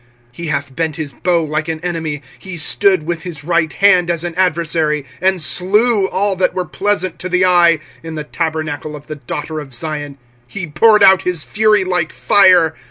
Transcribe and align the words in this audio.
25:002:004 0.29 0.29
He 0.31 0.47
hath 0.47 0.75
bent 0.75 0.95
his 0.95 1.13
bow 1.13 1.43
like 1.43 1.67
an 1.67 1.79
enemy: 1.81 2.23
he 2.39 2.57
stood 2.57 3.03
with 3.05 3.21
his 3.21 3.43
right 3.43 3.71
hand 3.73 4.09
as 4.09 4.23
an 4.23 4.33
adversary, 4.33 5.05
and 5.21 5.39
slew 5.39 6.07
all 6.07 6.35
that 6.37 6.55
were 6.55 6.65
pleasant 6.65 7.19
to 7.19 7.29
the 7.29 7.45
eye 7.45 7.77
in 8.01 8.15
the 8.15 8.23
tabernacle 8.23 8.95
of 8.95 9.05
the 9.05 9.17
daughter 9.17 9.59
of 9.59 9.75
Zion: 9.75 10.17
he 10.47 10.65
poured 10.65 11.03
out 11.03 11.21
his 11.21 11.43
fury 11.43 11.83
like 11.83 12.11
fire. 12.13 12.73